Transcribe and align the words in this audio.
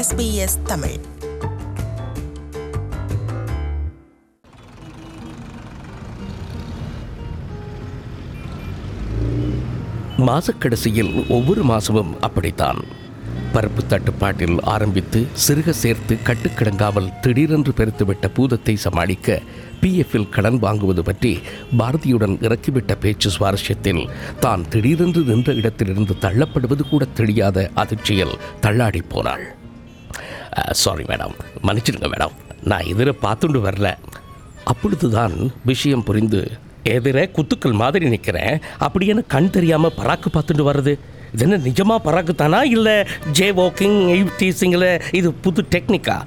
SBS 0.00 0.62
Tamil. 0.64 0.98
மாசக்கடைசியில் 10.18 11.28
ஒவ்வொரு 11.28 11.64
மாசமும் 11.64 12.18
அப்படித்தான். 12.20 12.84
பருப்பு 13.52 13.86
தட்டுப்பாட்டில் 13.86 14.60
ஆரம்பித்து 14.60 15.26
சிறுக 15.48 15.70
சேர்த்து 15.70 16.18
கட்டுக்கிடங்காமல் 16.24 17.20
திடீரென்று 17.20 17.72
பெருத்துவிட்ட 17.76 18.28
பூதத்தை 18.28 18.76
சமாளிக்க 18.76 19.40
பிஎஃப்பில் 19.80 20.28
கடன் 20.28 20.58
வாங்குவது 20.58 21.00
பற்றி 21.00 21.38
பாரதியுடன் 21.78 22.36
இறக்கிவிட்ட 22.40 22.94
பேச்சு 22.94 23.30
சுவாரஸ்யத்தில் 23.30 24.10
தான் 24.40 24.68
திடீரென்று 24.68 25.22
நின்ற 25.22 25.52
இடத்திலிருந்து 25.52 26.16
தள்ளப்படுவது 26.20 26.88
கூட 26.90 27.04
தெரியாத 27.04 27.70
அதிர்ச்சியில் 27.74 28.38
தள்ளாடி 28.60 29.00
போனாள். 29.00 29.58
சாரி 30.82 31.04
மேடம் 31.10 31.34
மன்னிச்சிடுங்க 31.66 32.08
மேடம் 32.14 32.34
நான் 32.70 32.88
எதிர 32.92 33.10
பார்த்துண்டு 33.24 33.60
வரல. 33.66 33.88
அப்பொழுதுதான் 34.72 35.36
விஷயம் 35.70 36.04
புரிந்து 36.08 36.40
எதிர 36.94 37.18
குத்துக்கள் 37.36 37.80
மாதிரி 37.82 38.04
நிற்கிறேன் 38.14 38.54
அப்படி 38.86 39.06
என்ன 39.12 39.22
கண் 39.34 39.54
தெரியாமல் 39.56 39.96
பராக்கு 40.00 40.28
பார்த்துட்டு 40.34 40.64
வர்றது. 40.68 40.92
இது 41.34 41.44
என்ன 41.46 41.56
நிஜமாக 41.66 42.04
பராக்கு 42.06 42.32
தானா 42.42 42.60
இல்லை 42.76 42.94
ஜே 43.38 43.48
வாக்கிங் 43.58 43.98
டீசிங்கில் 44.40 44.88
இது 45.18 45.28
புது 45.44 45.62
டெக்னிக்கா 45.74 46.18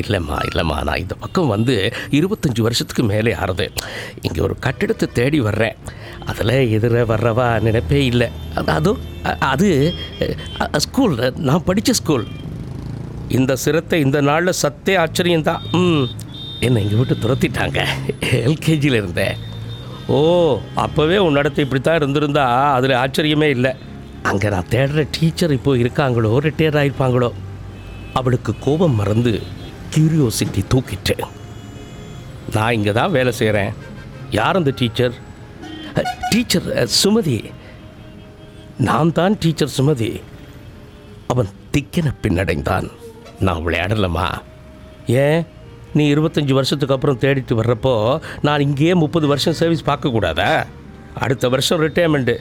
இல்லைம்மா 0.00 0.36
இல்லைம்மா. 0.48 0.76
நான் 0.88 1.02
இந்த 1.04 1.14
பக்கம் 1.22 1.52
வந்து 1.54 1.74
இருபத்தஞ்சி 2.18 2.62
வருஷத்துக்கு 2.66 3.02
மேலே 3.12 3.32
ஆறுது. 3.42 3.66
இங்கே 4.26 4.40
ஒரு 4.46 4.54
கட்டிடத்தை 4.66 5.08
தேடி 5.18 5.40
வர்றேன். 5.48 5.76
அதில் 6.30 6.56
எதிர 6.76 7.04
வர்றவா 7.12 7.48
நினைப்பே 7.66 8.00
இல்லை. 8.12 8.28
அது 8.58 8.70
அதுவும் 8.78 9.02
அது 9.52 9.68
ஸ்கூலில் 10.86 10.86
ஸ்கூல் 10.86 11.16
நான் 11.48 11.66
படித்த 11.68 11.92
ஸ்கூல் 12.00 12.26
இந்த 13.28 13.56
சிரத்தை 13.56 14.00
இந்த 14.00 14.20
நாளில் 14.20 14.60
சத்தே 14.62 14.94
ஆச்சரியந்தான் 14.96 15.62
ம். 15.72 16.06
என்னை 16.60 16.82
இங்கே 16.82 16.96
விட்டு 16.96 17.14
துரத்திட்டாங்க. 17.14 17.80
எல்கேஜியில் 18.42 18.94
இருந்தேன். 18.94 19.36
ஓ 20.08 20.18
அப்போவே 20.76 21.16
உன்னடத்தை 21.18 21.64
இப்படி 21.64 21.80
தான் 21.80 21.96
இருந்திருந்தா 21.96 22.44
அதில் 22.72 23.00
ஆச்சரியமே 23.00 23.48
இல்லை. 23.48 23.72
அங்கே 24.22 24.48
நான் 24.48 24.70
தேடுற 24.70 25.06
டீச்சர் 25.10 25.52
இப்போ 25.52 25.76
இருக்காங்களோ 25.76 26.38
ரிட்டையர் 26.38 26.78
ஆகிருப்பாங்களோ 26.80 27.28
அவளுக்கு 28.14 28.54
கோபம் 28.60 28.94
மறந்து 28.94 29.32
கியூரியோசிட்டி 29.94 30.62
தூக்கிட்டு 30.68 31.14
நான் 32.54 32.72
இங்கே 32.72 32.92
தான் 32.92 33.10
வேலை 33.10 33.32
செய்கிறேன் 33.32 33.72
யார் 34.30 34.56
அந்த 34.56 34.70
டீச்சர்? 34.70 35.14
டீச்சர் 36.30 36.66
சுமதி. 37.02 37.36
நான் 38.78 39.12
தான் 39.12 39.38
டீச்சர் 39.38 39.74
சுமதி. 39.78 40.10
அவன் 41.26 41.48
திக்கென 41.72 42.12
பின்னடைந்தான். 42.22 42.88
நான் 43.40 43.66
விளையாடலம்மா. 43.66 44.26
ஏன்? 45.06 45.46
நீ 45.94 46.14
இருபத்தஞ்சி 46.14 46.52
வருஷத்துக்கு 46.52 46.94
அப்புறம் 46.94 47.18
தேடிட்டு 47.18 47.58
வர்றப்போ 47.60 48.22
நான் 48.42 48.60
இங்கேயே 48.60 48.94
முப்பது 48.94 49.26
வருஷம் 49.26 49.52
சர்வீஸ் 49.52 49.84
பார்க்கக்கூடாதா? 49.84 50.66
அடுத்த 51.14 51.48
வருஷம் 51.48 51.80
ரிட்டையர்மெண்ட்டு 51.80 52.36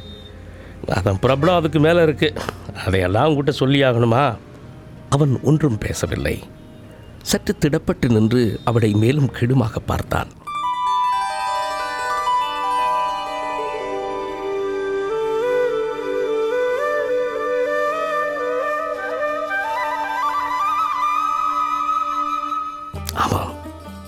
அதன் 0.88 1.20
ப்ராப்ளம் 1.22 1.56
அதுக்கு 1.56 1.80
மேலே 1.80 2.00
இருக்குது 2.00 2.38
அதையெல்லாம் 2.86 3.24
உங்ககிட்ட 3.24 3.52
சொல்லி 3.52 3.84
ஆகணுமா? 3.84 4.38
அவன் 5.10 5.40
ஒன்றும் 5.44 5.78
பேசவில்லை. 5.78 6.44
சற்று 7.22 7.56
திடப்பட்டு 7.60 8.10
நின்று 8.10 8.60
அவளை 8.64 8.92
மேலும் 8.94 9.32
கெடுமாக 9.40 9.76
பார்த்தான். 9.86 10.28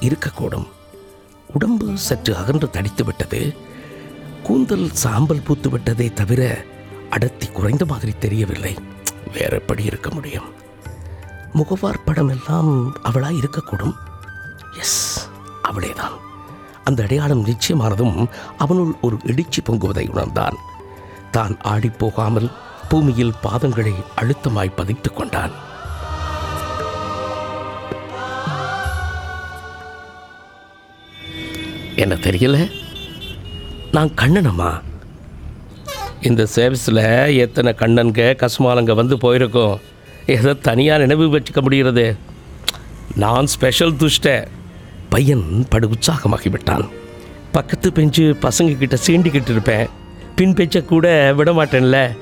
இருக்கக்கூடும். 0.01 0.67
உடம்பு 1.53 1.97
சற்று 1.97 2.35
அகன்று 2.35 2.69
தடித்து 2.69 3.05
விட்டது. 3.05 3.55
கூந்தல் 4.43 4.89
சாம்பல் 4.91 5.41
பூத்து 5.41 5.69
விட்டதே 5.69 6.11
தவிர 6.13 6.63
அடர்த்தி 7.09 7.47
குறைந்த 7.47 7.85
மாதிரி 7.85 8.13
தெரியவில்லை. 8.19 8.75
வேற 9.33 9.57
எப்படி 9.57 9.83
இருக்க 9.83 10.09
முடியும்? 10.09 10.53
முகவார் 11.53 11.99
படம் 12.05 12.27
எல்லாம் 12.27 12.93
அவளாக 13.03 13.33
இருக்கக்கூடும். 13.33 13.93
எஸ் 14.79 15.29
அவளேதான். 15.63 16.17
அந்த 16.83 17.03
அடையாளம் 17.03 17.45
நிச்சயமானதும் 17.45 18.29
அவனுள் 18.57 18.93
ஒரு 19.01 19.15
இடிச்சி 19.15 19.57
பொங்குவதை 19.65 20.09
உணர்ந்தான். 20.09 20.55
தான் 21.31 21.61
ஆடிப் 21.61 21.99
போகாமல் 21.99 22.51
பூமியில் 22.89 23.33
பாதங்களை 23.43 23.93
அழுத்தமாய் 24.15 24.73
பதித்துக் 24.77 25.15
கொண்டான். 25.15 25.51
என்ன 31.99 32.15
தெரியல? 32.15 32.71
நான் 33.91 34.09
கண்ணனம்மா. 34.21 34.81
இந்த 36.21 36.47
சர்வீஸில் 36.55 37.37
எத்தனை 37.37 37.75
கண்ணன்க 37.77 38.33
கசுமாலங்க 38.35 38.95
வந்து 38.95 39.15
போயிருக்கோம். 39.17 39.79
எதை 40.25 40.59
தனியாக 40.59 40.99
நினைவு 40.99 41.39
வச்சுக்க 41.39 41.61
முடிகிறது. 41.61 42.17
நான் 43.15 43.45
ஸ்பெஷல் 43.45 43.95
துஷ்ட. 43.95 44.47
பையன் 45.09 45.65
படு 45.69 45.89
உற்சாகமாகிவிட்டான். 45.89 46.89
பக்கத்து 47.51 47.89
பெஞ்சு 47.89 48.35
பசங்க 48.41 48.77
கிட்ட 48.77 48.97
சீண்டிக்கிட்டு 49.07 49.49
இருப்பேன். 49.49 49.87
பின் 50.35 50.53
பேச்சை 50.53 50.85
கூட 50.85 51.33
விட 51.33 51.51
மாட்டேன்ல 51.51 52.17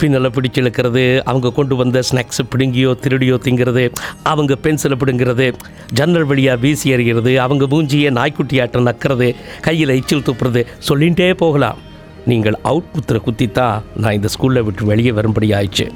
பின்னலை 0.00 0.30
பிடிச்சி 0.36 0.60
இழுக்கிறது 0.62 1.04
அவங்க 1.30 1.52
கொண்டு 1.58 1.76
வந்த 1.76 2.02
ஸ்நாக்ஸ் 2.08 2.42
பிடுங்கியோ 2.52 2.90
திருடியோ 3.04 3.36
திங்கிறது 3.46 3.84
அவங்க 4.32 4.56
பென்சிலை 4.64 4.96
பிடுங்கிறது 5.02 5.46
ஜன்னல் 5.92 6.24
வழியாக 6.24 6.60
வீசி 6.64 6.94
எறிகிறது 6.96 7.34
அவங்க 7.44 7.66
மூஞ்சியை 7.74 8.10
நாய்க்குட்டியாட்டம் 8.18 8.88
நக்கிறது 8.90 9.28
கையில் 9.60 9.96
எச்சில் 9.98 10.26
துப்புறது 10.28 10.62
சொல்லிகிட்டே 10.88 11.28
போகலாம். 11.44 11.80
நீங்கள் 12.30 12.58
அவுட் 12.70 12.90
குத்துற 12.94 13.18
குத்தித்தான் 13.26 13.82
நான் 13.96 14.16
இந்த 14.18 14.28
ஸ்கூலில் 14.34 14.64
விட்டு 14.66 14.84
வெளியே 14.90 15.12
வரும்படி 15.18 15.50
ஆயிடுச்சு. 15.58 15.86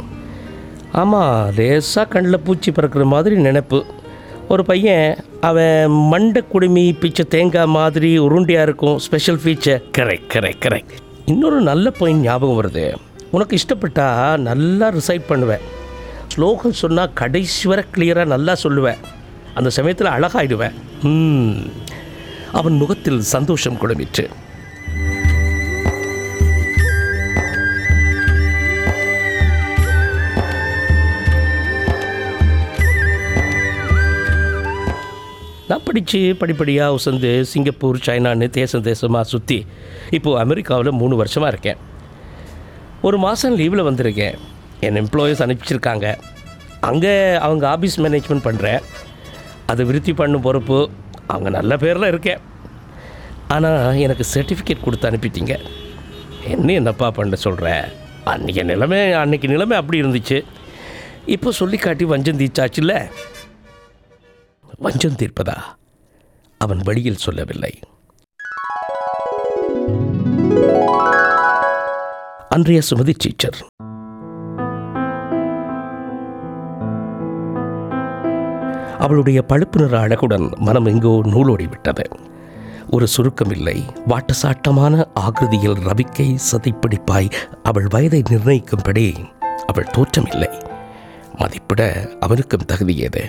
ஆமாம் 1.00 1.54
லேசாக 1.56 2.06
கண்ணில் 2.12 2.44
பூச்சி 2.46 2.70
பறக்கிற 2.72 3.04
மாதிரி 3.14 3.36
நினைப்பு. 3.48 3.80
ஒரு 4.48 4.62
பையன் 4.64 5.16
அவன் 5.40 5.94
மண்டை 6.12 6.42
குடுமி 6.52 6.84
பிச்சை 7.00 7.24
தேங்காய் 7.34 7.72
மாதிரி 7.76 8.10
உருண்டையாக 8.26 8.66
இருக்கும் 8.68 8.98
special 9.06 9.40
feature 9.44 9.80
correct 9.98 10.28
correct 10.34 10.62
correct 10.66 10.94
இன்னொரு 11.32 11.60
நல்ல 11.70 11.90
பாயிண்ட் 11.90 12.24
ஞாபகம் 12.28 12.58
வருது. 12.60 12.84
உனக்கு 13.30 13.56
இஷ்டப்பட்டா 13.56 14.36
நல்லா 14.36 14.88
ரிசைட் 14.88 15.26
பண்ணுவேன். 15.26 15.60
ஸ்லோகம் 16.28 16.72
சொன்னால் 16.72 17.12
கடைசி 17.12 17.68
வரை 17.68 17.84
கிளியராக 17.94 18.26
நல்லா 18.26 18.56
சொல்லுவேன். 18.62 18.96
அந்த 19.54 19.70
சமயத்தில் 19.70 20.06
அழகாயிடுவேன். 20.06 20.72
ம். 21.02 21.70
அவன் 22.52 22.72
முகத்தில் 22.72 23.20
சந்தோஷம் 23.20 23.74
குழுமிற்று. 23.74 24.28
நான் 35.68 35.82
படித்து 35.84 36.36
படிப்படியாக 36.38 36.92
உசந்து 36.92 37.44
சிங்கப்பூர் 37.44 37.98
சைனான்னு 38.06 38.50
தேசம் 38.50 38.82
தேசமாக 38.82 39.20
சுற்றி 39.20 39.66
இப்போது 40.10 40.38
அமெரிக்காவில் 40.38 40.90
மூணு 40.90 41.16
வருஷமாக 41.16 41.52
இருக்கேன். 41.52 41.94
ஒரு 43.06 43.16
மாதம் 43.24 43.56
லீவில் 43.58 43.88
வந்திருக்கேன். 43.88 44.36
என் 44.86 44.98
எம்ப்ளாயீஸ் 45.00 45.42
அனுப்பிச்சிருக்காங்க. 45.44 46.06
அங்கே 46.88 47.12
அவங்க 47.46 47.64
ஆஃபீஸ் 47.74 47.96
மேனேஜ்மெண்ட் 48.04 48.46
பண்ணுறேன் 48.46 48.80
அதை 49.70 49.82
விருத்தி 49.88 50.12
பண்ணும் 50.20 50.44
பொறுப்பு 50.46 50.78
அவங்க 51.32 51.48
நல்ல 51.58 51.76
பேரில் 51.82 52.10
இருக்கேன். 52.12 52.40
ஆனால் 53.54 54.00
எனக்கு 54.04 54.24
சர்டிஃபிகேட் 54.34 54.84
கொடுத்து 54.84 55.08
அனுப்பிட்டீங்க. 55.10 55.54
என்ன 56.54 56.72
என்னப்பா 56.80 57.08
பண்ண 57.18 57.36
சொல்கிற 57.46 57.68
அன்றைக்கி 58.32 58.64
நிலைமை 58.70 59.00
அன்றைக்கி 59.22 59.48
நிலைமை 59.54 59.76
அப்படி 59.80 60.00
இருந்துச்சு. 60.04 60.38
இப்போ 61.34 61.52
சொல்லி 61.60 61.78
காட்டி 61.84 62.04
வஞ்சம் 62.12 62.40
தீச்சாச்சுல்ல 62.42 62.94
வஞ்சம் 64.86 65.18
தீர்ப்பதா? 65.20 65.58
அவன் 66.64 66.82
வழியில் 66.88 67.24
சொல்லவில்லை. 67.26 67.74
அன்றைய 72.56 72.80
சுமதி 72.90 73.14
டீச்சர் 73.16 73.56
அவளுடைய 78.98 79.42
பழுப்பு 79.42 79.80
நிற 79.80 80.00
அழகுடன் 80.00 80.52
மனம் 80.58 80.84
எங்கோ 80.84 81.20
நூலோடி 81.24 81.66
விட்டது 81.66 82.04
ஒரு 82.90 83.06
சுருக்கமில்லை 83.16 83.82
வாட்டசாட்டமான 84.08 85.04
ஆகிருதியில் 85.14 85.74
ரவிக்கை 85.74 86.38
சதைப்பிடிப்பாய் 86.52 87.30
அவள் 87.62 87.86
வயதை 87.86 88.22
நிர்ணயிக்கும்படி 88.30 89.14
அவள் 89.66 89.90
தோற்றமில்லை. 89.96 90.62
மதிப்பிட 91.38 92.08
அவனுக்கும் 92.20 92.64
தகுதியது. 92.66 93.26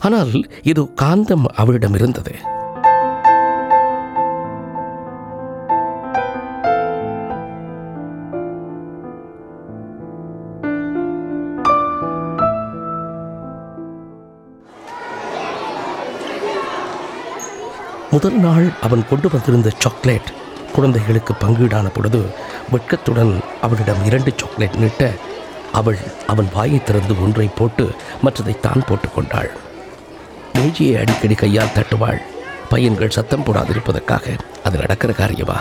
ஆனால் 0.00 0.32
இது 0.62 0.82
காந்தம் 1.02 1.44
அவளிடம் 1.44 1.94
இருந்தது 1.94 2.34
முதல் 18.16 18.36
நாள் 18.44 18.66
அவன் 18.86 19.02
கொண்டு 19.08 19.28
வந்திருந்த 19.32 19.70
சாக்லேட் 19.82 20.28
குழந்தைகளுக்கு 20.74 21.32
பங்கீடான 21.40 21.86
பொழுது 21.94 22.20
வெட்கத்துடன் 22.72 23.32
அவளிடம் 23.64 24.00
இரண்டு 24.08 24.30
சாக்லேட் 24.40 24.78
நீட்ட 24.82 25.10
அவள் 25.78 25.98
அவன் 26.32 26.48
வாயை 26.54 26.78
திறந்து 26.82 27.14
ஒன்றை 27.24 27.46
போட்டு 27.58 27.84
மற்றதை 28.24 28.54
தான் 28.60 28.86
போட்டுக்கொண்டாள் 28.88 29.50
மேஜியை 30.56 30.94
அடிக்கடி 31.00 31.34
கையால் 31.34 31.74
தட்டுவாள். 31.74 32.20
பையன்கள் 32.70 33.14
சத்தம் 33.16 33.46
போடாதிருப்பதற்காக 33.46 34.36
அது 34.64 34.76
நடக்கிற 34.78 35.12
காரியமா? 35.12 35.58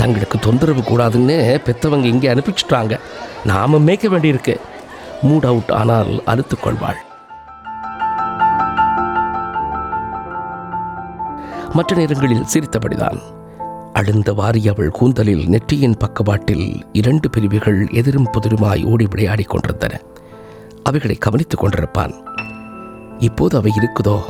தங்களுக்கு 0.00 0.38
தொந்தரவு 0.38 0.82
கூடாதுன்னு 0.90 1.38
பெத்தவங்க 1.66 2.12
இங்கே 2.14 2.32
அனுப்பிச்சிட்டாங்க. 2.34 2.96
நாம 3.44 3.78
மேய்க்க 3.88 4.08
வேண்டியிருக்கு. 4.08 4.56
மூட் 5.28 5.48
அவுட் 5.52 5.72
ஆனால் 5.80 6.12
அழுத்துக்கொள்வாள் 6.26 7.00
மற்ற 11.72 11.96
நேரங்களில் 11.96 12.44
சிரித்தபடிதான். 12.54 13.18
அழுந்த 13.92 14.32
வாரி 14.32 14.68
அவள் 14.68 14.90
கூந்தலில் 14.90 15.48
நெற்றியின் 15.48 15.96
பக்கவாட்டில் 15.96 16.86
இரண்டு 16.92 17.30
பிரிவுகள் 17.30 17.88
எதிரும் 17.90 18.28
புதிருமாய் 18.32 18.84
ஓடி 18.84 19.06
விளையாடிக் 19.10 19.48
கொண்டிருந்தன. 19.48 20.00
அவைகளை 20.82 21.16
கவனித்துக் 21.16 21.64
கொண்டிருப்பான். 21.64 22.22
இப்போது 23.18 23.56
அவை 23.56 23.72
இருக்குதோ? 23.76 24.22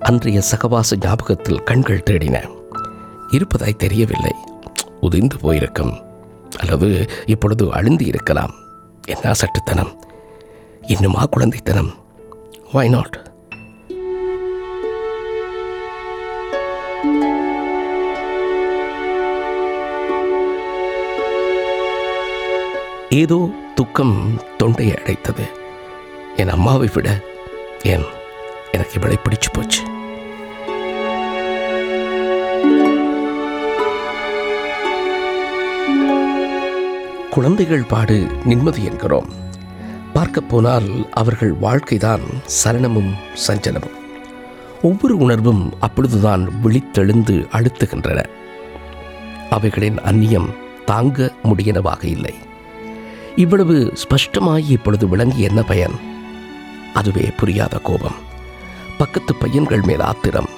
அன்றைய 0.00 0.40
சகவாச 0.40 0.96
ஞாபகத்தில் 1.00 1.62
கண்கள் 1.62 2.02
தேடின. 2.10 2.48
இருப்பதாய் 3.28 3.76
தெரியவில்லை. 3.76 4.32
உதிர்ந்து 5.00 5.36
போயிருக்கும். 5.36 6.02
அல்லது 6.58 7.10
இப்பொழுது 7.26 7.66
அழுந்தி 7.66 8.06
இருக்கலாம். 8.06 8.50
என்ன 9.06 9.34
சட்டுத்தனம். 9.34 10.04
இன்னுமா 10.80 11.26
குழந்தைத்தனம். 11.36 11.90
வாய் 12.72 12.88
நாட் 12.88 13.31
ஏதோ 23.12 23.50
துக்கம் 23.74 24.42
தொண்டையை 24.56 24.94
அடைத்தது. 24.94 25.50
என் 26.36 26.48
அம்மாவை 26.48 26.88
விட 26.94 27.20
ஏன் 27.82 28.04
எனக்கு 28.72 28.92
இவளை 28.94 29.16
பிடிச்சு 29.16 29.52
போச்சு? 29.52 29.82
குழந்தைகள் 37.30 37.82
பாடு 37.82 38.26
நிம்மதி 38.44 38.84
என்கிறோம். 38.84 39.28
பார்க்கப் 40.12 40.48
போனால் 40.48 41.10
அவர்கள் 41.12 41.52
வாழ்க்கைதான் 41.52 42.20
சலனமும் 42.64 43.14
சஞ்சலமும். 43.46 43.96
ஒவ்வொரு 44.82 45.16
உணர்வும் 45.16 45.72
அப்பொழுதுதான் 45.80 46.50
விழித்தெழுந்து 46.64 47.48
அழுத்துகின்றன. 47.52 48.24
அவைகளின் 49.50 50.00
அந்நியம் 50.00 50.54
தாங்க 50.84 51.32
முடியனவாக 51.44 52.04
இல்லை. 52.04 52.34
இவ்வளவு 53.36 53.92
ஸ்பஷ்டமாகி 53.94 54.68
இப்பொழுது 54.68 55.08
விளங்கி 55.08 55.40
என்ன 55.40 55.62
பயன்? 55.62 55.94
அதுவே 56.94 57.32
புரியாத 57.36 57.78
கோபம். 57.78 58.14
பக்கத்து 58.98 59.34
பையன்கள் 59.34 59.80
மேல் 59.80 60.00
ஆத்திரம். 60.00 60.48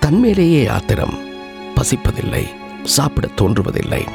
தன்மேலேயே 0.00 0.68
ஆத்திரம். 0.68 1.18
பசிப்பதில்லை 1.74 2.46
சாப்பிட 2.84 3.28
தோன்றுவதில்லை. 3.40 4.08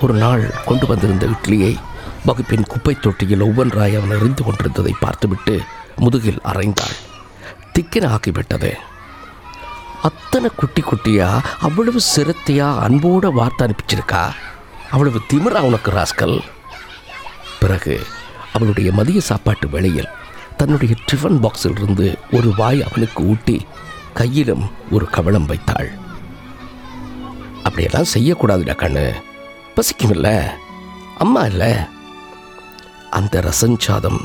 ஒரு 0.00 0.14
நாள் 0.14 0.50
கொண்டு 0.66 0.86
வந்திருந்த 0.86 1.26
இட்லியை 1.26 1.76
வகுப்பின் 2.24 2.66
குப்பை 2.66 2.96
தொட்டியில் 3.00 3.42
ஒவ்வொன்றாய் 3.42 3.96
அவன் 3.96 4.10
எறிந்து 4.10 4.44
கொண்டிருந்ததை 4.44 4.94
பார்த்துவிட்டு 5.00 5.60
முதுகில் 5.96 6.40
அரைந்தாள். 6.44 7.08
திக்கின 7.78 8.16
ஆக்கிவிட்டது 8.16 8.72
அத்தனை 10.02 10.50
குட்டி 10.56 10.82
குட்டியா 10.82 11.40
அவ்வளவு 11.60 12.00
சிரத்தையாக 12.16 12.80
அன்போட 12.86 13.32
வார்த்தை 13.32 13.68
அனுப்பிச்சிருக்கா? 13.68 14.30
அவ்வளவு 14.90 15.20
திமிரா 15.32 15.58
உனக்கு 15.60 15.90
ராஸ்கல். 15.90 16.40
பிறகு 17.60 18.00
அவளுடைய 18.52 18.92
மதிய 18.92 19.20
சாப்பாட்டு 19.20 19.68
வேளையில் 19.68 20.08
தன்னுடைய 20.56 20.94
டிஃபன் 21.12 21.46
பாக்ஸிலிருந்து 21.46 22.14
ஒரு 22.32 22.54
வாய் 22.56 22.82
அவனுக்கு 22.82 23.22
ஊட்டி 23.22 23.66
கையிலும் 24.14 24.70
ஒரு 24.90 25.06
கவளம் 25.10 25.46
வைத்தாள். 25.46 25.90
அப்படியெல்லாம் 27.62 28.12
செய்யக்கூடாதுடா 28.14 28.74
கண்ணு. 28.76 29.12
பசிக்குமில்ல? 29.76 30.50
அம்மா 31.18 31.42
இல்லை? 31.44 31.72
அந்த 33.10 33.40
ரசஞ்சாதம் 33.40 34.20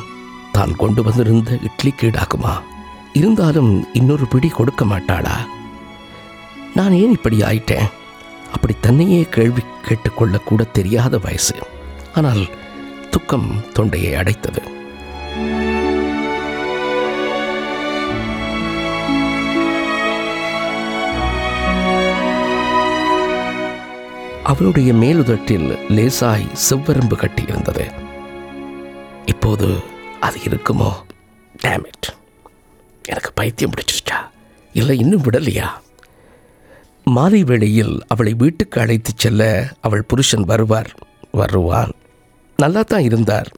தான் 0.52 0.76
கொண்டு 0.76 1.04
வந்திருந்த 1.04 1.60
இட்லி 1.62 1.94
கீடாக்குமா 1.98 2.62
இருந்தாலும் 3.16 3.88
இன்னொரு 3.94 4.28
பிடி 4.28 4.48
கொடுக்க 4.48 4.86
மாட்டாளா? 4.86 5.36
நான் 6.74 6.92
ஏன் 6.92 7.12
இப்படி 7.12 7.38
ஆயிட்டேன்? 7.38 7.90
அப்படி 8.54 8.76
தன்னையே 8.82 9.28
கேள்வி 9.30 9.62
கேட்டுக்கொள்ளக்கூட 9.86 10.72
தெரியாத 10.72 11.18
வயசு. 11.18 11.56
ஆனால் 12.16 12.48
துக்கம் 13.10 13.64
தொண்டையை 13.74 14.14
அடைத்தது. 14.14 14.64
அவளுடைய 24.44 24.94
மேலுதட்டில் 24.94 25.78
லேசாய் 25.90 26.48
செவ்வரம்பு 26.70 27.16
கட்டியிருந்தது. 27.16 27.92
இப்போது 29.26 29.84
அது 30.20 30.38
இருக்குமோ? 30.38 30.92
டேமிட் 31.64 32.15
எனக்கு 33.12 33.30
பைத்தியம் 33.40 33.74
பிடிச்சிருச்சா? 33.74 34.18
இல்லை 34.74 34.96
இன்னும் 35.04 35.24
விடலையா? 35.26 35.68
மாலை 37.16 37.42
வேளையில் 37.44 37.96
அவளை 38.14 38.34
வீட்டுக்கு 38.44 38.78
அழைத்துச் 38.82 39.22
செல்ல 39.24 39.42
அவள் 39.86 40.08
புருஷன் 40.10 40.46
வருவார் 40.52 40.90
வருவான் 41.32 41.94
நல்லா 42.60 42.82
தான் 42.92 43.06
இருந்தார். 43.10 43.50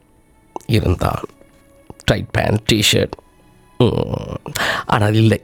இருந்தான். 0.76 1.24
டைட் 2.08 2.30
பேண்ட் 2.36 2.62
டிஷர்ட் 2.70 3.16
ஆனால் 4.94 5.16
இல்லை. 5.22 5.40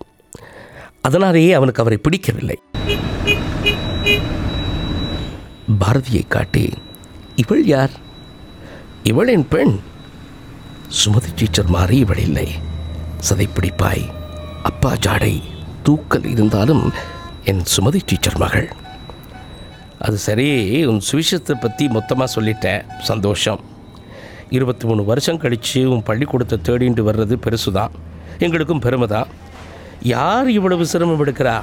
அதனாலேயே 1.00 1.52
அவனுக்கு 1.58 1.82
அவரை 1.82 1.98
பிடிக்கவில்லை. 2.02 2.58
பாரதியை 5.82 6.24
காட்டி 6.28 6.66
இவள் 7.42 7.64
யார்? 7.74 7.94
இவள் 9.10 9.32
என் 9.36 9.48
பெண்? 9.54 9.74
சுமதி 11.00 11.32
டீச்சர் 11.36 11.72
மாறி 11.76 11.96
இவள் 12.04 12.22
இல்லை. 12.28 12.48
சதைப்பிடிப்பாய். 13.28 14.04
அப்பா 14.70 14.90
ஜாடை 15.06 15.34
தூக்கல் 15.86 16.26
இருந்தாலும் 16.34 16.84
என் 17.50 17.62
சுமதி 17.74 18.00
டீச்சர் 18.06 18.38
மகள். 18.42 18.68
அது 20.06 20.16
சரி 20.24 20.48
உன் 20.90 21.00
சுவிசத்தை 21.10 21.54
பற்றி 21.60 21.84
மொத்தமாக 21.88 22.28
சொல்லிட்டேன். 22.36 22.82
சந்தோஷம். 23.10 23.60
இருபத்தி 24.56 24.84
மூணு 24.88 25.02
வருஷம் 25.04 25.40
கழித்து 25.42 25.80
உன் 25.92 26.02
பள்ளிக்கூடத்தை 26.08 26.56
தேடிண்டு 26.68 27.02
வர்றது 27.08 27.36
பெருசு 27.44 27.70
தான் 27.78 27.94
எங்களுக்கும் 28.44 28.82
பெருமை 28.86 29.08
தான் 29.14 29.30
யார் 30.14 30.48
இவ்வளவு 30.56 30.86
சிரமம் 30.92 31.22
எடுக்கிறா? 31.24 31.56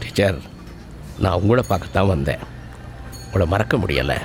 டீச்சர் 0.00 0.38
நான் 1.24 1.38
உங்களை 1.40 1.64
பார்க்கத்தான் 1.68 2.12
வந்தேன். 2.14 2.44
உங்களை 3.26 3.46
மறக்க 3.54 3.76
முடியலை. 3.76 4.18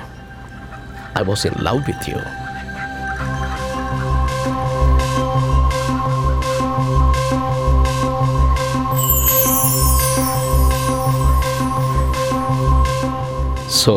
I 1.20 1.22
was 1.30 1.46
in 1.50 1.60
love 1.68 1.82
with 1.88 2.08
you 2.12 2.18
so 13.82 13.92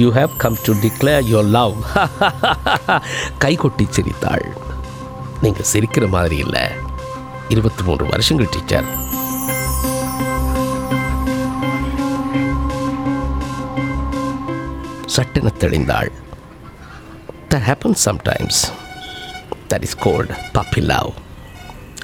you 0.00 0.08
have 0.18 0.32
come 0.42 0.56
to 0.66 0.72
declare 0.84 1.24
your 1.32 1.50
love 1.56 1.74
கை 3.44 3.52
கொட்டி 3.62 3.84
சிரித்தாள். 3.96 4.46
நீங்கள் 5.42 5.68
சிரிக்கிற 5.72 6.04
மாதிரி 6.14 6.36
இல்லை. 6.44 6.64
இருபத்தி 7.54 7.82
மூன்று 7.88 8.06
வருஷங்கள் 8.12 8.50
டீச்சர் 8.54 8.88
சட்டென 15.16 15.52
தெளிந்தாள். 15.62 16.10
That 17.52 17.66
happen 17.68 17.98
sometimes 18.06 18.60
that 19.70 19.86
is 19.88 19.98
called 20.06 20.34
puppy 20.58 20.84
love 20.92 21.12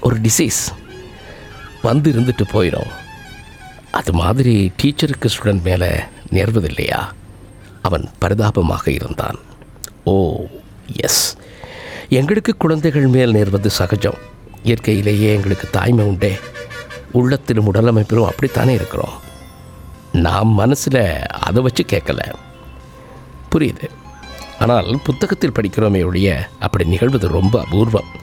ஒரு 0.07 0.17
டிசீஸ் 0.29 0.62
வந்து 1.88 2.09
இருந்துட்டு 2.14 2.47
போயிடும் 2.55 2.93
அது 3.99 4.12
மாதிரி 4.23 4.57
டீச்சருக்கு 4.81 5.29
ஸ்டூடெண்ட் 5.35 5.67
மேலே 5.69 5.93
நேர்வதில்லையா? 6.37 7.03
அவன் 7.85 8.11
பரிதாபமாக 8.19 8.91
இருந்தான். 8.91 9.38
Oh 10.05 10.45
yes. 10.97 11.37
எங்களுக்கு 12.09 12.57
குழந்தைகள் 12.57 13.07
மேல் 13.07 13.33
நேர்வது 13.33 13.67
சகஜம். 13.67 14.19
இயற்கையிலேயே 14.62 15.35
எங்களுக்கு 15.35 15.71
தாய்மை 15.71 16.05
உண்டே. 16.05 16.38
உள்ளத்திலும் 17.12 17.75
உடலமைப்பிலும் 17.75 18.26
அப்படித்தானே 18.26 18.73
இருக்கிறோம். 18.73 19.12
நாம் 20.12 20.49
மனசில் 20.49 21.26
அதை 21.26 21.62
வச்சு 21.62 21.85
கேட்கல. 21.85 22.33
புரியுது. 23.55 23.88
ஆனால் 24.59 25.00
புத்தகத்தில் 25.05 25.53
படிக்கிறோமே 25.53 26.05
ஒழிய 26.05 26.49
அப்படி 26.59 26.85
நிகழ்வது 26.85 27.29
ரொம்ப 27.29 27.61
அபூர்வம். 27.61 28.23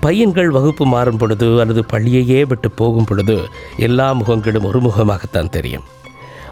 பையன்கள் 0.00 0.50
வகுப்பு 0.50 0.86
மாறும் 0.86 1.16
பொழுது 1.16 1.60
அல்லது 1.60 1.84
பள்ளியையே 1.84 2.46
விட்டு 2.46 2.70
போகும் 2.70 3.04
பொழுது 3.04 3.48
எல்லா 3.76 4.14
முகங்களும் 4.14 4.64
ஒரு 4.64 4.80
முகமாகத்தான் 4.80 5.48
தெரியும். 5.48 5.94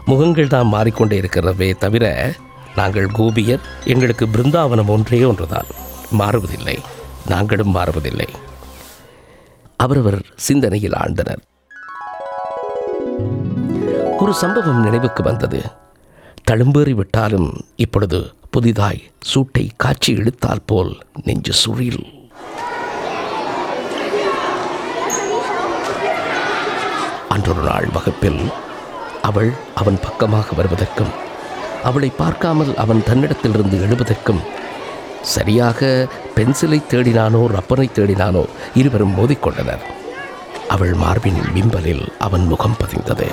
முகங்கள் 0.05 0.47
தான் 0.47 0.67
மாறிக்கொண்டே 0.67 1.17
இருக்கிறதே 1.17 1.73
தவிர 1.73 2.33
நாங்கள் 2.75 3.05
கோபியர் 3.05 3.59
எங்களுக்கு 3.85 4.25
பிருந்தாவனம் 4.25 4.87
ஒன்றே 4.87 5.23
ஒன்றுதான். 5.23 5.65
மாறுவதில்லை. 6.19 6.77
நாங்களும் 7.25 7.75
மாறுவதில்லை. 7.75 8.27
அவரவர் 9.77 10.25
சிந்தனையில் 10.35 10.91
ஆழ்ந்தனர். 10.91 11.41
ஒரு 14.17 14.33
சம்பவம் 14.33 14.83
நினைவுக்கு 14.83 15.23
வந்தது. 15.23 15.61
தழும்பேறி 16.43 16.93
விட்டாலும் 16.93 17.65
இப்பொழுது 17.75 18.33
புதிதாய் 18.49 19.03
சூட்டை 19.19 19.69
காட்சி 19.77 20.13
இழுத்தால் 20.13 20.63
போல் 20.65 20.97
நெஞ்சு 21.23 21.53
சுழில். 21.53 22.03
அன்றொரு 27.29 27.61
நாள் 27.61 27.87
வகுப்பில் 27.93 28.49
அவள் 29.29 29.51
அவன் 29.73 29.99
பக்கமாக 30.05 30.47
வருவதற்கும் 30.57 31.13
அவளை 31.83 32.09
பார்க்காமல் 32.17 32.71
அவன் 32.83 33.01
தன்னிடத்திலிருந்து 33.09 33.77
எழுவதற்கும் 33.85 34.41
சரியாக 35.33 36.07
பென்சிலை 36.35 36.79
தேடினானோ 36.91 37.41
ரப்பனை 37.55 37.87
தேடினானோ 37.93 38.43
இருவரும் 38.79 39.15
மோதிக்கொண்டனர். 39.17 39.83
அவள் 40.73 40.93
மார்பின் 40.93 41.39
விம்பலில் 41.55 42.03
அவன் 42.19 42.45
முகம் 42.51 42.77
பதிந்தது. 42.81 43.27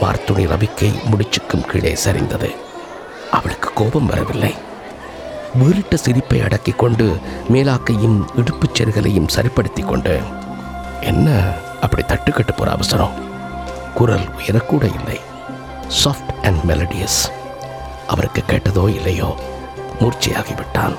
மார்த்துணி 0.00 0.44
ரவிக்கை 0.52 0.90
முடிச்சுக்கும் 1.10 1.66
கீழே 1.70 1.94
சரிந்தது. 2.04 2.50
அவளுக்கு 3.30 3.70
கோபம் 3.74 4.06
வரவில்லை. 4.06 4.52
வீறிட்ட 5.60 5.94
சிரிப்பை 5.94 6.38
அடக்கிக் 6.42 6.80
கொண்டு 6.82 7.06
மேலாக்கையும் 7.52 8.18
இடுப்புச் 8.36 8.76
செருகலையும் 8.76 9.32
சரிப்படுத்தி 9.36 9.82
கொண்டு 9.82 10.14
என்ன 11.10 11.28
அப்படி 11.80 12.02
தட்டுக்கட்டு 12.02 12.54
போகிற 12.56 12.70
அவசரம்? 12.70 13.14
குரல் 13.94 14.26
உயரக்கூட 14.26 14.84
இல்லை. 14.94 15.20
சாஃப்ட் 16.04 16.32
அண்ட் 16.42 16.70
மெலடியஸ் 16.70 17.20
அவருக்கு 18.06 18.42
கேட்டதோ 18.46 18.94
இல்லையோ 18.94 19.40
மூர்ச்சையாகிவிட்டான். 20.00 20.96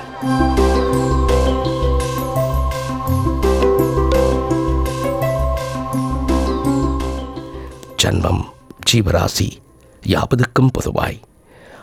ஜன்மம் 7.96 8.44
ஜீவராசி 8.92 9.50
யாவதுக்கும் 10.06 10.70
பொதுவாய். 10.70 11.20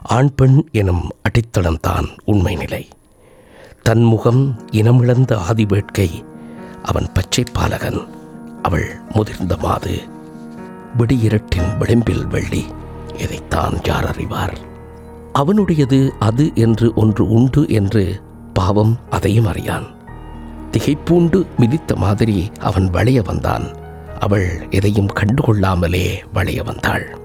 ஆண் 0.01 0.35
பெண் 0.35 0.69
எனும் 0.71 1.09
அடித்தளம்தான் 1.21 2.17
உண்மை 2.25 2.55
நிலை. 2.55 2.87
தன்முகம் 3.89 4.55
இனமிழந்த 4.71 5.33
ஆதி 5.35 5.65
வேட்கை 5.65 6.23
அவன் 6.83 7.11
பச்சை 7.13 7.43
பாலகன் 7.53 8.07
அவள் 8.61 8.99
முதிர்ந்த 9.13 9.57
மாது. 9.57 10.19
விடியிரட்டின் 10.97 11.77
விளிம்பில் 11.77 12.27
வெள்ளி 12.27 12.65
இதைத்தான் 13.17 13.79
யார் 13.83 14.07
அறிவார்? 14.07 14.57
அவனுடையது 15.33 16.09
அது 16.19 16.51
என்று 16.55 16.91
ஒன்று 16.95 17.29
உண்டு 17.29 17.69
என்று 17.69 18.21
பாவம் 18.53 18.99
அதையும் 19.09 19.45
அறியான். 19.45 19.95
திகைப்பூண்டு 20.71 21.45
மிதித்த 21.59 21.95
மாதிரி 21.95 22.51
அவன் 22.59 22.89
வளைய 22.89 23.21
வந்தான். 23.21 23.63
அவள் 24.19 24.67
எதையும் 24.69 25.13
கண்டுகொள்ளாமலே 25.13 26.17
வளைய 26.33 26.63
வந்தாள். 26.63 27.17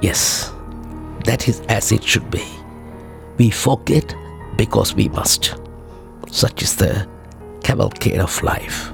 Yes 0.00 0.52
that 1.24 1.48
is 1.48 1.60
as 1.60 1.92
it 1.92 2.06
should 2.14 2.30
be 2.30 2.40
we 3.38 3.50
forget 3.64 4.08
because 4.56 4.92
we 4.96 5.08
must 5.12 5.46
such 6.42 6.60
is 6.60 6.76
the 6.76 7.06
cavil 7.68 7.88
care 8.04 8.20
of 8.20 8.42
life 8.42 8.93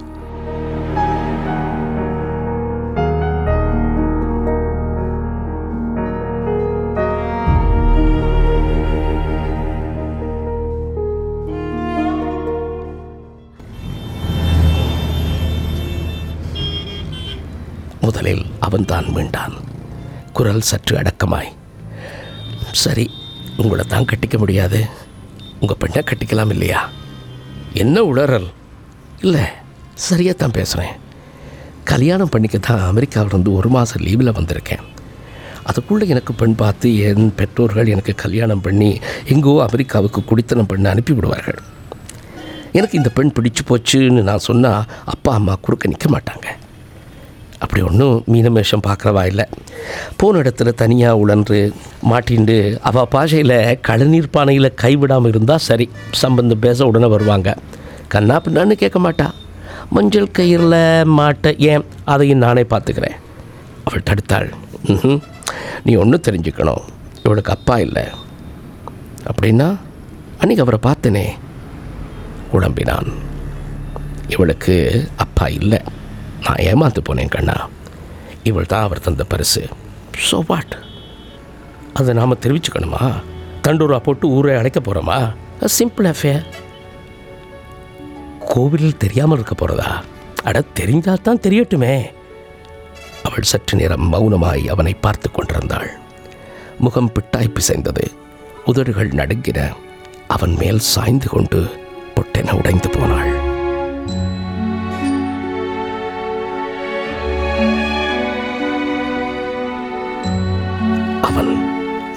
முதலில் 18.20 18.48
அவன்தான் 18.66 19.06
மீண்டான். 19.16 19.54
குரல் 20.36 20.66
சற்று 20.70 20.94
அடக்கமாய் 21.00 21.48
சரி 22.80 23.04
உங்களை 23.60 23.84
தான் 23.92 24.06
கட்டிக்க 24.10 24.36
முடியாது. 24.42 24.80
உங்கள் 25.60 25.78
பெண்ணை 25.82 26.02
கட்டிக்கலாம் 26.10 26.52
இல்லையா? 26.54 26.80
என்ன 27.82 27.96
உளறல்? 28.10 28.48
இல்லை 29.24 29.46
சரியாக 30.08 30.36
தான் 30.42 30.56
பேசுகிறேன் 30.58 30.94
கல்யாணம் 31.92 32.32
பண்ணிக்க 32.34 32.58
தான் 32.68 32.84
அமெரிக்காவிலிருந்து 32.90 33.56
ஒரு 33.60 33.70
மாதம் 33.76 34.04
லீவில் 34.06 34.36
வந்திருக்கேன். 34.38 34.84
அதுக்குள்ளே 35.70 36.12
எனக்கு 36.14 36.34
பெண் 36.42 36.60
பார்த்து 36.62 36.90
என் 37.08 37.34
பெற்றோர்கள் 37.40 37.92
எனக்கு 37.96 38.14
கல்யாணம் 38.24 38.64
பண்ணி 38.66 38.92
எங்கோ 39.34 39.58
அமெரிக்காவுக்கு 39.68 40.22
குடித்தனம் 40.30 40.72
பண்ண 40.72 40.90
அனுப்பி 40.94 41.14
விடுவார்கள். 41.18 41.62
எனக்கு 42.80 42.98
இந்த 43.02 43.12
பெண் 43.18 43.36
பிடிச்சு 43.38 43.64
போச்சுன்னு 43.70 44.28
நான் 44.32 44.48
சொன்னால் 44.50 44.88
அப்பா 45.14 45.32
அம்மா 45.40 45.56
குறுக்க 45.66 45.94
நிற்க 45.94 46.08
மாட்டாங்க. 46.16 46.48
அப்படி 47.64 47.80
ஒன்றும் 47.88 48.16
மீனமேஷம் 48.32 48.84
பார்க்குறவா 48.86 49.22
இல்லை. 49.30 49.44
போன 50.20 50.38
இடத்துல 50.42 50.70
தனியாக 50.82 51.20
உழன்று 51.22 51.58
மாட்டிண்டு 52.10 52.56
அவள் 52.88 53.10
பாஷையில் 53.14 53.58
கழுநீர் 53.88 54.34
பானையில் 54.36 54.76
கைவிடாமல் 54.82 55.32
இருந்தால் 55.34 55.66
சரி 55.68 55.86
சம்பந்தம் 56.22 56.64
பேச 56.66 56.86
உடனே 56.90 57.10
வருவாங்க. 57.14 57.50
கண்ணா 58.14 58.36
பின்னான்னு 58.44 58.80
கேட்க 58.82 58.98
மாட்டா. 59.06 59.28
மஞ்சள் 59.96 60.34
கயிறில் 60.38 60.80
மாட்ட 61.18 61.52
ஏன்? 61.70 61.84
அதையும் 62.12 62.42
நானே 62.44 62.64
பார்த்துக்கிறேன். 62.72 63.18
அவள் 63.88 64.08
தடுத்தாள். 64.08 64.50
நீ 65.86 65.92
ஒன்றும் 66.02 66.26
தெரிஞ்சுக்கணும். 66.28 66.84
இவளுக்கு 67.24 67.54
அப்பா 67.58 67.76
இல்லை. 67.86 68.04
அப்படின்னா 69.30 69.68
அன்னைக்கு 70.42 70.64
அவரை 70.66 70.80
பார்த்தனே 70.88 71.26
குழம்பினான் 72.52 73.10
இவளுக்கு 74.34 74.76
அப்பா 75.24 75.46
இல்லை. 75.60 75.80
நான் 76.44 76.62
ஏமாந்து 76.70 77.00
போனேன் 77.08 77.34
கண்ணா. 77.34 77.56
இவள் 78.50 78.70
தான் 78.72 78.86
அவர் 78.86 79.04
தந்த 79.06 79.24
பரிசு. 79.32 79.62
ஸோ 80.28 80.38
வாட் 80.50 80.74
அதை 81.98 82.14
நாம் 82.18 82.42
தெரிவிச்சுக்கணுமா? 82.44 83.04
தண்டூரா 83.64 83.98
போட்டு 84.06 84.26
ஊரை 84.36 84.54
அழைக்க 84.60 84.80
போகிறோமா 84.80 85.18
சிம்பிள் 85.78 86.08
அஃபேர் 86.12 86.44
கோவிலில் 88.52 89.00
தெரியாமல் 89.02 89.38
இருக்க 89.38 89.54
போகிறதா 89.54 89.90
அட 90.48 90.62
தெரிஞ்சால் 90.78 91.24
தான் 91.26 91.42
தெரியட்டுமே. 91.46 91.94
அவள் 93.28 93.50
சற்று 93.50 93.74
நேரம் 93.80 94.06
மௌனமாய் 94.12 94.64
அவனை 94.74 94.94
பார்த்து 95.04 95.28
கொண்டிருந்தாள். 95.30 95.90
முகம் 96.84 97.12
பிட்டாய் 97.14 97.54
பிசைந்தது. 97.56 98.04
உதடுகள் 98.70 99.10
நடுங்கின. 99.20 99.60
அவன் 100.34 100.54
மேல் 100.62 100.82
சாய்ந்து 100.92 101.28
கொண்டு 101.28 101.60
பொட்டென 102.16 102.54
உடைந்து 102.60 102.88
போனாள். 102.88 103.32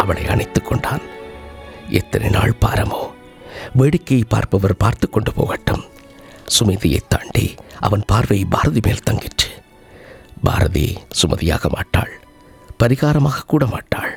அவளை 0.03 0.23
அணைத்துக் 0.33 0.67
கொண்டான். 0.67 1.03
எத்தனை 1.99 2.29
நாள் 2.35 2.59
பாரமோ 2.63 3.01
வேடிக்கையை 3.79 4.25
பார்ப்பவர் 4.33 4.81
பார்த்து 4.83 5.07
கொண்டு 5.09 5.31
போகட்டும். 5.37 5.83
சுமதியை 6.55 7.01
தாண்டி 7.13 7.45
அவன் 7.87 8.03
பார்வை 8.11 8.39
பாரதி 8.53 8.81
மேல் 8.87 9.05
தங்கிற்று. 9.09 9.49
பாரதி 10.47 10.87
சுமதியாக 11.19 11.69
மாட்டாள் 11.75 12.13
பரிகாரமாக 12.81 13.45
கூட 13.51 13.63
மாட்டாள். 13.73 14.13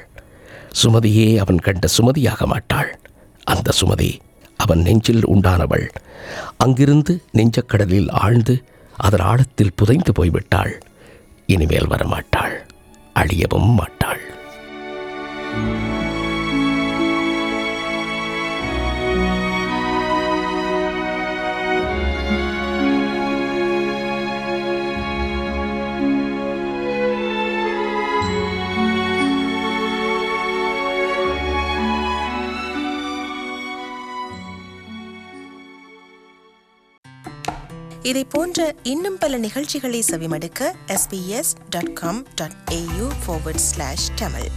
சுமதியே 0.81 1.27
அவன் 1.43 1.61
கண்ட 1.67 1.87
சுமதியாக 1.97 2.47
மாட்டாள். 2.53 2.91
அந்த 3.47 3.69
சுமதி 3.81 4.11
அவன் 4.57 4.81
நெஞ்சில் 4.87 5.25
உண்டானவள். 5.33 5.87
அங்கிருந்து 6.65 7.15
நெஞ்சக்கடலில் 7.39 8.11
ஆழ்ந்து 8.23 8.55
அதன் 9.07 9.25
ஆழத்தில் 9.31 9.77
புதைந்து 9.79 10.13
போய்விட்டாள். 10.19 10.73
இனிமேல் 11.49 11.91
வரமாட்டாள் 11.93 12.57
அழியவும் 13.17 13.71
மாட்டாள். 13.81 14.23
இதை 38.03 38.23
போன்ற 38.25 38.59
இன்னும் 38.83 39.19
பல 39.19 39.39
நிகழ்ச்சிகளை 39.39 40.01
செவிமடுக்க 40.09 40.61
SBS 40.87 41.53
dot 41.71 41.93
com 41.93 42.21
dot 42.35 42.57
AU 42.73 43.07
forward 43.23 43.63
slash 43.65 44.07
Tamil 44.15 44.49